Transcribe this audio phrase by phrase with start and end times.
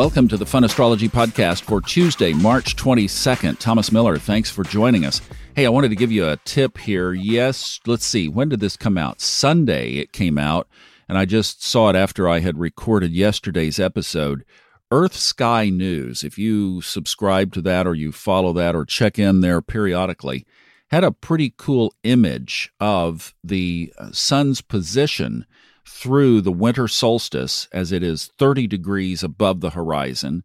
[0.00, 3.58] Welcome to the Fun Astrology Podcast for Tuesday, March 22nd.
[3.58, 5.20] Thomas Miller, thanks for joining us.
[5.54, 7.12] Hey, I wanted to give you a tip here.
[7.12, 9.20] Yes, let's see, when did this come out?
[9.20, 10.68] Sunday it came out,
[11.06, 14.42] and I just saw it after I had recorded yesterday's episode.
[14.90, 19.42] Earth Sky News, if you subscribe to that or you follow that or check in
[19.42, 20.46] there periodically,
[20.90, 25.44] had a pretty cool image of the uh, sun's position
[25.86, 30.44] through the winter solstice as it is 30 degrees above the horizon.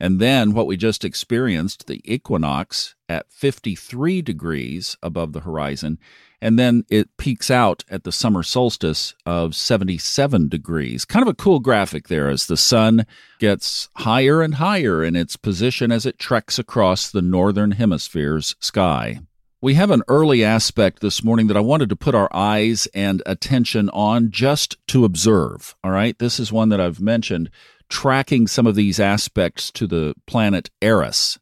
[0.00, 5.98] And then what we just experienced, the equinox at 53 degrees above the horizon.
[6.40, 11.04] And then it peaks out at the summer solstice of 77 degrees.
[11.04, 13.06] Kind of a cool graphic there as the sun
[13.38, 19.20] gets higher and higher in its position as it treks across the northern hemisphere's sky.
[19.62, 23.22] We have an early aspect this morning that I wanted to put our eyes and
[23.26, 25.76] attention on just to observe.
[25.84, 26.18] All right.
[26.18, 27.48] This is one that I've mentioned
[27.88, 31.38] tracking some of these aspects to the planet Eris,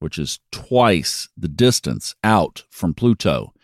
[0.00, 3.54] which is twice the distance out from Pluto,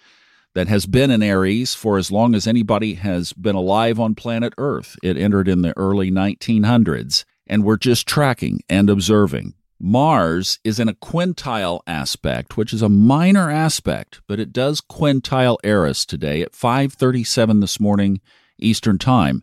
[0.54, 4.54] that has been in Aries for as long as anybody has been alive on planet
[4.56, 4.96] Earth.
[5.02, 9.52] It entered in the early 1900s, and we're just tracking and observing.
[9.80, 15.58] Mars is in a quintile aspect, which is a minor aspect, but it does quintile
[15.62, 18.20] Eris today at 5:37 this morning
[18.58, 19.42] Eastern Time.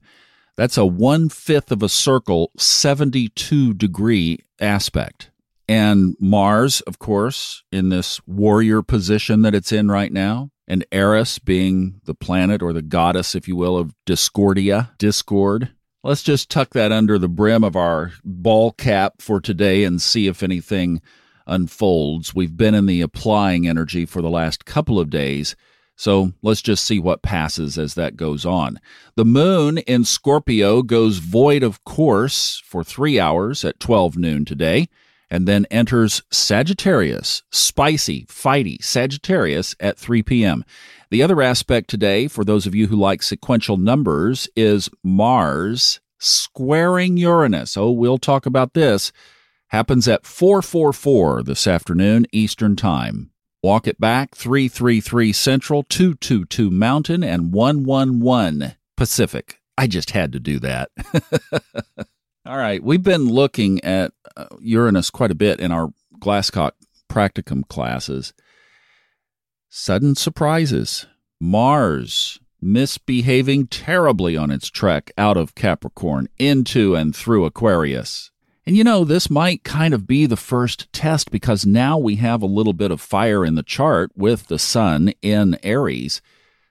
[0.58, 5.32] That's a one fifth of a circle, 72 degree aspect.
[5.68, 11.40] And Mars, of course, in this warrior position that it's in right now, and Eris
[11.40, 15.72] being the planet or the goddess, if you will, of discordia, discord,
[16.06, 20.28] Let's just tuck that under the brim of our ball cap for today and see
[20.28, 21.02] if anything
[21.48, 22.36] unfolds.
[22.36, 25.56] We've been in the applying energy for the last couple of days,
[25.96, 28.80] so let's just see what passes as that goes on.
[29.16, 34.88] The moon in Scorpio goes void of course for three hours at 12 noon today,
[35.32, 40.64] and then enters Sagittarius, spicy, fighty Sagittarius at 3 p.m.
[41.10, 47.18] The other aspect today, for those of you who like sequential numbers, is Mars squaring
[47.18, 47.78] Uranus.
[47.78, 49.12] Oh, we'll talk about this.
[49.70, 53.32] Happens at 444 this afternoon, Eastern Time.
[53.64, 59.60] Walk it back 333 Central, 222 Mountain, and 111 Pacific.
[59.78, 60.92] I just had to do that.
[62.46, 66.74] All right, we've been looking at uh, Uranus quite a bit in our Glasscock
[67.10, 68.34] practicum classes.
[69.70, 71.08] Sudden surprises.
[71.42, 78.32] Mars misbehaving terribly on its trek out of Capricorn into and through Aquarius.
[78.66, 82.42] And you know, this might kind of be the first test because now we have
[82.42, 86.22] a little bit of fire in the chart with the sun in Aries.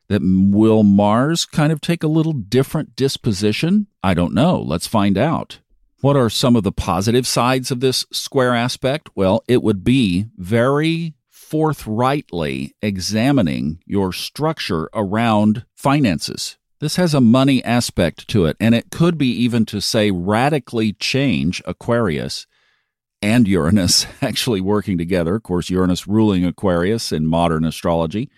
[0.08, 3.86] That will Mars kind of take a little different disposition?
[4.02, 4.60] I don't know.
[4.60, 5.60] Let's find out.
[6.00, 9.08] What are some of the positive sides of this square aspect?
[9.14, 11.14] Well, it would be very
[11.44, 16.56] forthrightly examining your structure around finances.
[16.80, 20.94] This has a money aspect to it, and it could be even to say radically
[20.94, 22.46] change Aquarius
[23.20, 25.36] and Uranus actually working together.
[25.36, 28.30] Of course, Uranus ruling Aquarius in modern astrology,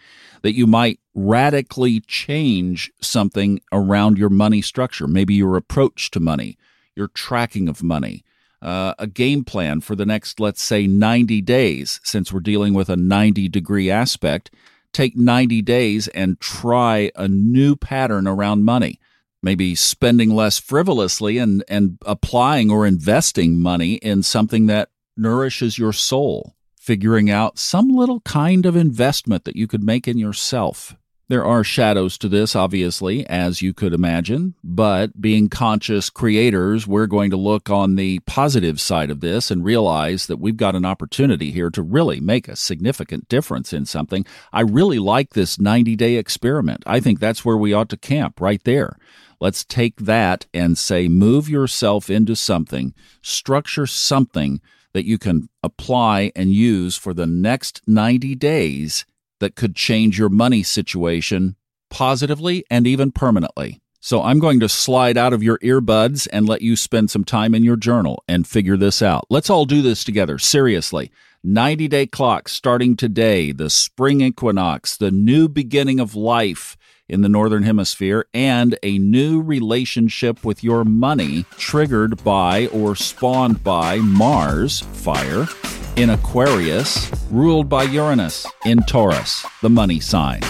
[0.42, 6.58] that you might radically change something around your money structure, maybe your approach to money,
[6.94, 8.24] your tracking of money
[8.66, 12.88] uh, a game plan for the next, let's say, 90 days, since we're dealing with
[12.88, 14.50] a 90 degree aspect.
[14.92, 18.98] Take 90 days and try a new pattern around money.
[19.40, 25.92] Maybe spending less frivolously and, and applying or investing money in something that nourishes your
[25.92, 26.56] soul.
[26.76, 30.96] Figuring out some little kind of investment that you could make in yourself.
[31.28, 37.08] There are shadows to this, obviously, as you could imagine, but being conscious creators, we're
[37.08, 40.84] going to look on the positive side of this and realize that we've got an
[40.84, 44.24] opportunity here to really make a significant difference in something.
[44.52, 46.84] I really like this 90 day experiment.
[46.86, 48.96] I think that's where we ought to camp, right there.
[49.40, 54.60] Let's take that and say, move yourself into something, structure something
[54.92, 59.04] that you can apply and use for the next 90 days
[59.40, 61.56] that could change your money situation
[61.90, 63.80] positively and even permanently.
[64.00, 67.54] So I'm going to slide out of your earbuds and let you spend some time
[67.54, 69.26] in your journal and figure this out.
[69.30, 71.10] Let's all do this together, seriously.
[71.42, 76.76] 90 day clock starting today, the spring equinox, the new beginning of life
[77.08, 83.62] in the Northern Hemisphere, and a new relationship with your money triggered by or spawned
[83.62, 85.46] by Mars, fire,
[85.96, 90.40] in Aquarius, ruled by Uranus in Taurus, the money sign.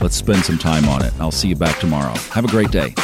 [0.00, 1.12] Let's spend some time on it.
[1.20, 2.14] I'll see you back tomorrow.
[2.32, 2.94] Have a great day.